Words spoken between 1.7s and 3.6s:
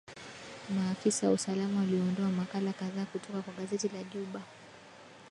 waliondoa makala kadhaa kutoka kwa